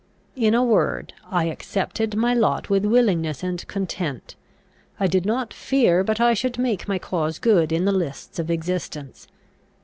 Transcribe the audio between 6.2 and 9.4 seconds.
should make my cause good in the lists of existence.